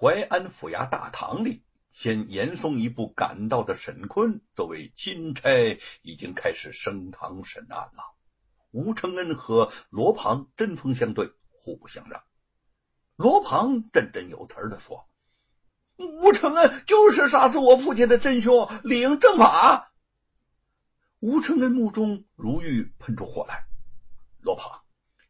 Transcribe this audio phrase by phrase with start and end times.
[0.00, 8.14] 淮安府衙大堂里，先严嵩一步赶到的沈坤，作为钦差，已经开始升堂审案了。
[8.70, 12.22] 吴承恩和罗庞针锋相对，互不相让。
[13.16, 15.08] 罗庞振振有词的说
[15.98, 19.92] ：“吴承恩就是杀死我父亲的真凶，理应正法。”
[21.18, 23.64] 吴承恩目中如欲喷出火来。
[24.42, 24.82] 罗庞，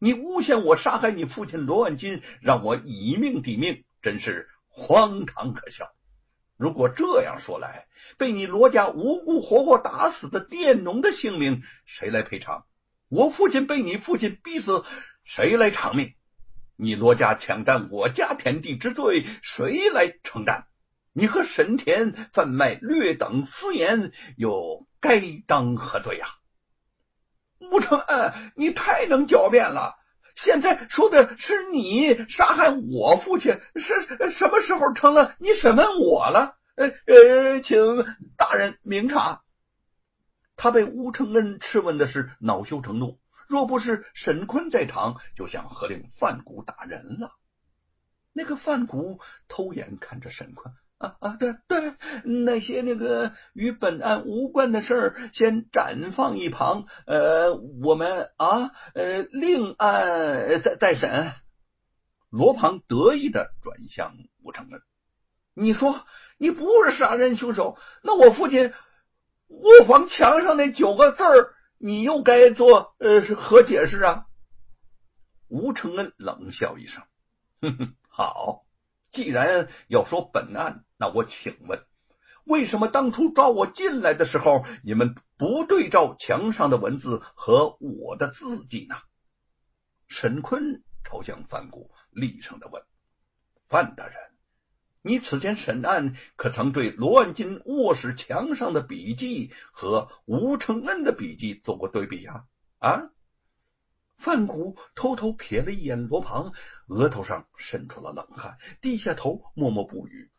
[0.00, 5.90] 你诬陷我杀害你父亲罗万金，让我以命抵命，真是荒唐可笑。
[6.56, 7.86] 如果这样说来，
[8.18, 12.66] 被你罗家无辜活活打死的佃农的性命，谁来赔偿？
[13.08, 14.84] 我父亲被你父亲逼死，
[15.24, 16.14] 谁来偿命？
[16.76, 20.66] 你罗家抢占我家田地之罪，谁来承担？
[21.12, 26.26] 你和沈田贩卖劣等私盐，又该当何罪呀？
[27.58, 29.96] 吴承恩，你太能狡辩了！
[30.36, 36.58] 现在说的是你杀害我父亲，是什么时候成了你审问我了？
[36.74, 37.78] 呃呃，请
[38.36, 39.42] 大人明察。
[40.54, 47.32] 他被吴承恩质问的是恼羞成怒，若不是沈坤在场，就想喝令范谷打人了。
[48.34, 50.74] 那个范谷偷眼看着沈坤。
[50.98, 51.94] 啊啊，对对，
[52.24, 56.86] 那些那个与本案无关的事儿，先暂放一旁。
[57.06, 61.32] 呃，我们啊，呃，另案再再审。
[62.30, 64.80] 罗庞得意的转向吴承恩
[65.52, 66.04] ：“你说
[66.38, 68.72] 你不是杀人凶手，那我父亲
[69.48, 74.26] 卧房墙上那九个字儿，你又该做呃何解释啊？”
[75.48, 77.04] 吴承恩冷笑一声
[77.60, 78.64] ：“哼哼，好。”
[79.16, 81.86] 既然要说本案，那我请问，
[82.44, 88.96] 为什么当初抓我进来的时候，你们不对照墙上的文字和我的字迹呢？
[90.06, 92.82] 沈坤朝向范谷，厉声的问
[93.70, 94.16] ：“范大人，
[95.00, 102.44] 你此前审案，可曾对罗万金卧室墙上的笔迹和吴承恩的笔迹做过对比呀？”
[102.80, 103.08] 啊？
[104.18, 106.52] 范谷偷偷瞥了一眼罗庞，
[106.88, 110.30] 额头上渗出了冷汗，低下头默默不语。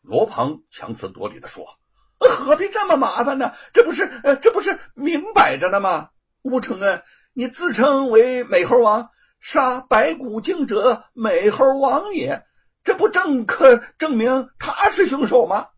[0.00, 1.78] 罗庞强词夺理的说
[2.18, 3.52] ：“何必这么麻烦呢？
[3.72, 4.04] 这不是……
[4.24, 6.10] 呃，这不是明摆着的吗？
[6.42, 7.02] 吴承恩，
[7.34, 9.10] 你自称为美猴王，
[9.40, 12.46] 杀白骨精者，美猴王也，
[12.82, 15.68] 这不正可证明他是凶手吗？”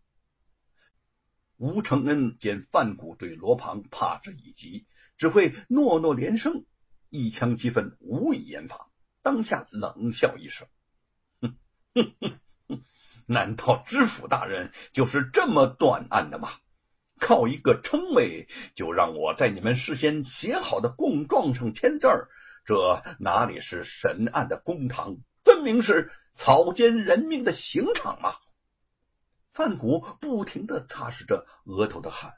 [1.57, 4.87] 吴承恩见范谷对罗庞怕之已极，
[5.17, 6.65] 只会诺诺连声。
[7.13, 8.89] 一枪击分，无以言法。
[9.21, 10.67] 当下冷笑一声
[11.39, 11.55] ：“哼
[11.93, 12.83] 哼哼哼，
[13.27, 16.49] 难道知府大人就是这么断案的吗？
[17.19, 22.29] 靠一个称谓就让我在你们事先写好的供状上签字儿？
[22.65, 28.33] 这哪里是审案的公堂，分明是草菅人命的刑场嘛！”
[29.53, 32.33] 范谷不停的擦拭着额头的汗。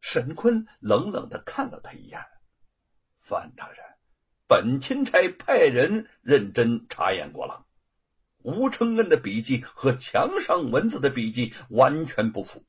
[0.00, 2.20] 沈坤冷冷的看了他一眼
[3.22, 3.78] ：“范大人。”
[4.48, 7.66] 本钦差派人认真查验过了，
[8.38, 12.64] 吴承恩的笔迹和墙上文字的笔迹完全不符。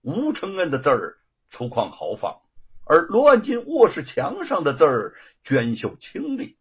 [0.00, 1.18] 吴承恩的字儿
[1.50, 2.40] 粗犷豪放，
[2.86, 6.56] 而罗万金卧室墙上的字儿娟秀清丽。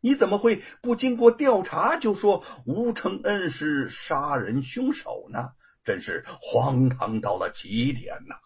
[0.00, 5.50] 你怎么会不经过调查就说吴承恩是杀人凶手呢？
[5.84, 8.36] 真是荒唐到了极点呐！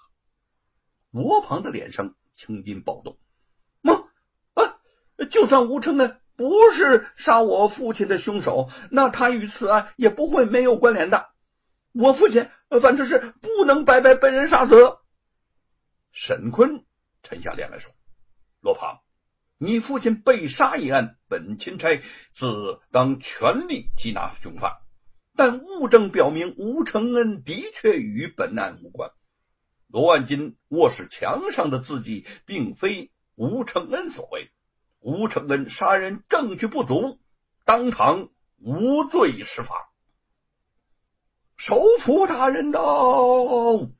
[1.13, 3.17] 罗庞的脸上青筋暴动。
[5.33, 11.31] 就算吴承恩不是杀我父亲的凶手，那他与此案也不会没有关联的。
[11.93, 12.49] 我父亲
[12.83, 14.75] 反正是不能白白被人杀死。
[16.11, 16.85] 沈坤
[17.23, 17.93] 沉下脸来说
[18.61, 19.01] ：“罗胖，
[19.57, 22.47] 你父亲被杀一案，本钦差自
[22.91, 24.73] 当全力缉拿凶犯，
[25.35, 29.13] 但物证表明吴承恩的确与本案无关。
[29.87, 34.51] 罗万金卧室墙上的字迹，并非吴承恩所为。”
[35.03, 37.19] 吴承恩杀人证据不足，
[37.65, 39.77] 当堂无罪释放。
[41.57, 43.91] 首府大人到！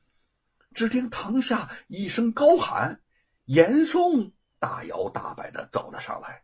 [0.73, 3.01] 只听堂下一声高喊，
[3.43, 6.43] 严嵩大摇大摆的走了上来。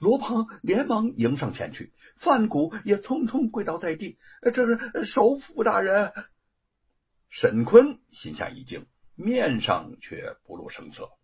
[0.00, 4.18] 罗庞连忙迎上前去，范谷也匆匆跪倒在地。
[4.54, 6.12] 这是首府大人。
[7.28, 8.86] 沈坤心下一惊，
[9.16, 11.15] 面上却不露声色。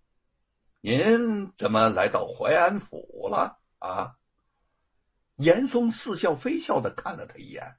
[0.84, 4.17] 您怎么来到淮安府了啊？
[5.37, 7.76] 严嵩似笑非笑的看了他一眼。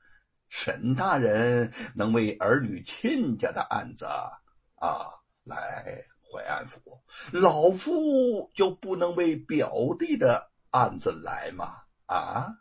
[0.47, 7.03] 沈大人能为儿女亲家的案子啊来淮安府，
[7.33, 11.81] 老夫就不能为表弟的案子来吗？
[12.05, 12.55] 啊？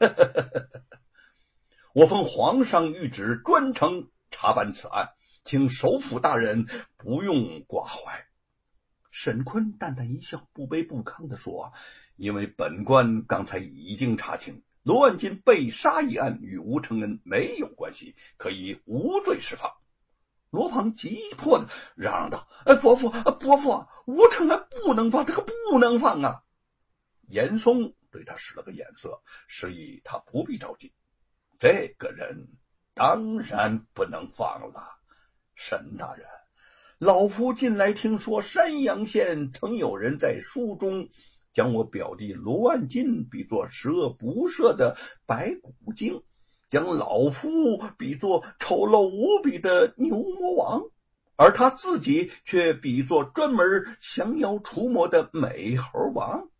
[1.94, 5.10] 我奉皇上谕旨，专程查办此案，
[5.44, 6.66] 请首府大人
[6.96, 8.26] 不用挂怀。
[9.22, 11.74] 沈坤淡淡一笑，不卑不亢的说
[12.16, 19.72] ：“因为本官刚才已经查清，罗万金被杀一案与吴承恩没有关系，可以无罪释放。”
[20.48, 26.42] 罗庞急迫的嚷嚷道：“哎，伯父，伯父，吴承恩不能放，这可不能放啊！”
[27.28, 30.94] 严嵩对他使了个眼色，示意他不必着急。
[31.58, 32.48] 这个人
[32.94, 34.98] 当然不能放了。
[35.56, 36.26] 沈大人，
[37.00, 41.08] 老夫近来听说山阳县曾有人在书中
[41.54, 46.22] 将我表弟罗万金比作十恶不赦的白骨精。
[46.68, 50.82] 将老夫比作丑陋无比的牛魔王，
[51.36, 53.66] 而他自己却比作专门
[54.02, 56.50] 降妖除魔的美猴王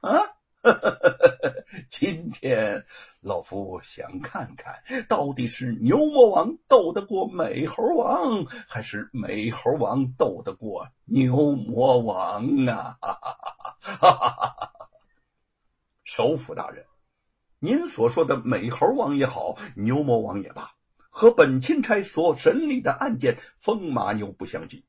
[0.00, 0.37] 啊！
[1.88, 2.84] 今天
[3.20, 12.98] 老夫想看看到底是牛魔王斗得过美猴王，还是美猴王斗得过牛魔王啊！
[13.80, 14.72] 哈
[16.02, 16.86] 首府大人。
[17.60, 20.72] 您所说的美猴王也好，牛魔王也罢，
[21.10, 24.84] 和本钦差所审理的案件风马牛不相及。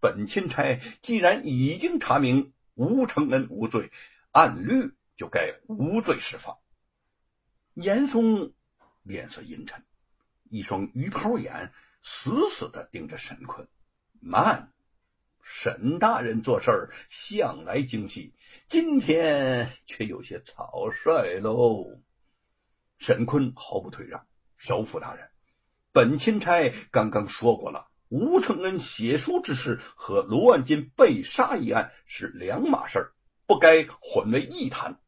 [0.00, 3.90] 本钦差既然已经查明吴承恩无罪，
[4.30, 6.58] 按律就该无罪释放。
[7.74, 8.52] 严嵩
[9.02, 9.84] 脸色阴沉，
[10.50, 11.72] 一双鱼泡眼
[12.02, 13.68] 死死的盯着沈坤。
[14.20, 14.72] 慢，
[15.42, 18.34] 沈大人做事向来精细。
[18.68, 22.00] 今天却有些草率喽。
[22.98, 24.26] 沈坤毫不退让，
[24.56, 25.28] 首府大人，
[25.90, 33.12] 本钦差刚刚说过了，吴承恩写书之事和罗万金被杀一案是两码事，
[33.52, 34.98] 不该混为一谈。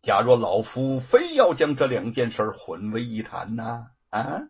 [0.00, 3.90] 假若老夫非要将这两件事混为一谈呢？
[4.08, 4.48] 啊！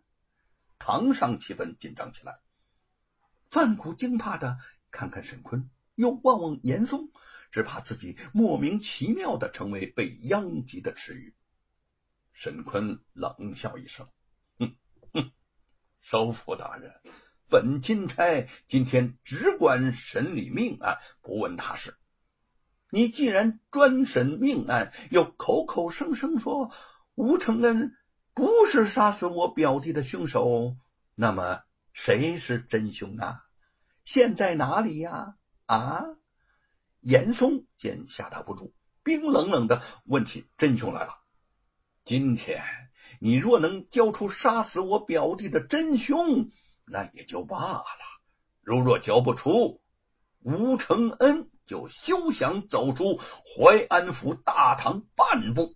[0.79, 2.39] 堂上气氛紧张起来，
[3.49, 4.59] 范谷惊怕的
[4.91, 7.11] 看看沈坤，又望望严嵩。
[7.51, 11.35] 只怕自己莫名其妙的成为被殃及的池鱼。
[12.31, 14.07] 沈坤冷笑一声
[14.57, 14.77] ：“哼
[15.11, 15.31] 哼，
[15.99, 16.93] 首府大人，
[17.49, 21.97] 本钦差今天只管审理命案，不问他事。
[22.89, 26.71] 你既然专审命案，又口口声声说
[27.15, 27.93] 吴承恩
[28.33, 30.77] 不是杀死我表弟的凶手，
[31.15, 31.61] 那么
[31.91, 33.43] 谁是真凶啊？
[34.05, 35.35] 现在哪里呀？
[35.65, 36.03] 啊？”
[37.01, 38.73] 严嵩见下他不住，
[39.03, 41.19] 冰冷冷的问起：“真凶来了。
[42.03, 42.63] 今天
[43.19, 46.49] 你若能交出杀死我表弟的真凶，
[46.85, 47.83] 那也就罢了；
[48.61, 49.81] 如若交不出，
[50.39, 55.75] 吴承恩就休想走出淮安府大堂半步。”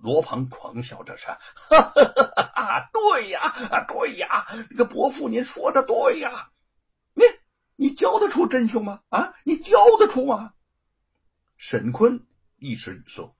[0.00, 1.36] 罗鹏狂笑着说
[1.68, 3.52] ：“哈哈哈哈对呀，
[3.88, 6.50] 对呀，这个伯父您说的对呀。”
[7.14, 7.24] 你
[7.74, 9.00] 你交得出真凶吗？
[9.08, 10.54] 啊，你交得出吗？
[11.56, 12.26] 沈坤
[12.56, 13.34] 一时语塞。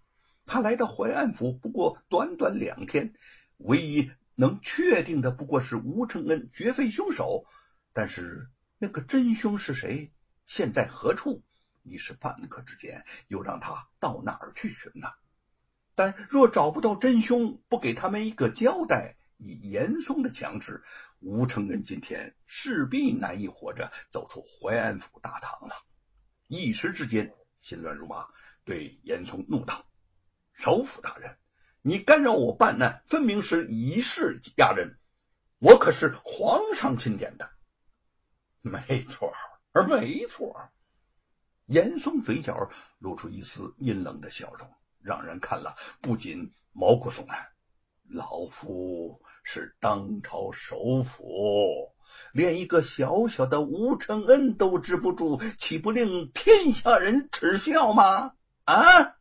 [0.46, 3.14] 他来到淮安府不过短短两天，
[3.58, 7.44] 唯一能确定的不过是吴承恩绝非凶手。
[7.92, 8.48] 但是
[8.78, 10.12] 那个真凶是谁？
[10.48, 11.42] 现在何处？
[11.82, 15.08] 一时半刻之间，又让他到哪儿去寻呢？
[15.94, 19.16] 但若找不到真凶，不给他们一个交代。
[19.36, 20.82] 以严嵩的强势，
[21.20, 25.74] 吴承恩今天势必难以活着走出淮安府大堂了。
[26.48, 28.26] 一时之间，心乱如麻，
[28.64, 29.84] 对严嵩怒道
[30.54, 31.36] ：“首府大人，
[31.82, 34.98] 你干扰我办案，分明是以势压人。
[35.58, 37.50] 我可是皇上钦点的。”
[38.60, 39.32] 没错，
[39.78, 40.68] 而没错。
[41.66, 44.68] 严嵩嘴角露出一丝阴冷的笑容，
[45.00, 47.48] 让人看了不禁毛骨悚然。
[48.08, 51.94] 老夫是当朝首辅，
[52.32, 58.32] 连一个小小的吴承恩都治不住，岂不令天下人耻笑吗？
[58.64, 59.16] 啊！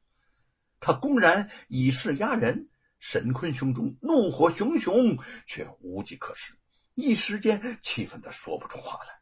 [0.80, 6.58] 他公然以势压人，沈坤胸中怒火熊熊，却无计可施，
[6.96, 9.20] 一时间气愤的说不出话来。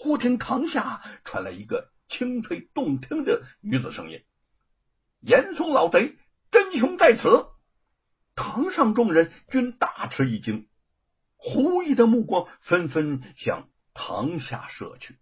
[0.00, 4.24] 忽听堂下传来一个清脆动听的女子声音
[5.18, 6.16] ：“严嵩老贼，
[6.52, 7.48] 真凶在此！”
[8.36, 10.68] 堂上众人均大吃一惊，
[11.34, 15.18] 狐疑的目光纷纷向堂下射去。